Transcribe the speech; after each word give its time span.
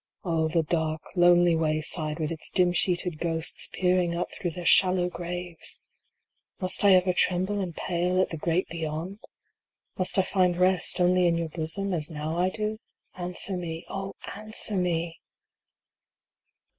Oh 0.23 0.47
the 0.47 0.63
dark, 0.63 1.03
lonely 1.15 1.55
wayside, 1.55 2.17
with 2.17 2.31
its 2.31 2.49
dim 2.49 2.73
sheeted 2.73 3.19
ghosts 3.19 3.69
peering 3.71 4.15
up 4.15 4.31
through 4.31 4.49
their 4.49 4.65
shallow 4.65 5.09
graves! 5.09 5.83
120 6.57 6.57
ANSWER 6.57 6.57
ME. 6.57 6.65
Must 6.65 6.83
I 6.83 6.91
ever 6.95 7.13
tremble 7.15 7.59
and 7.61 7.75
pale 7.75 8.19
at 8.19 8.31
the 8.31 8.37
great 8.37 8.67
Beyond? 8.67 9.19
Must 9.99 10.17
I 10.17 10.23
find 10.23 10.57
Rest 10.57 10.99
only 10.99 11.27
in 11.27 11.37
your 11.37 11.49
bosom, 11.49 11.93
as 11.93 12.09
now 12.09 12.35
I 12.35 12.49
do? 12.49 12.79
Answer 13.13 13.55
me 13.55 13.85
Oh, 13.89 14.15
answer 14.35 14.75
me 14.75 15.19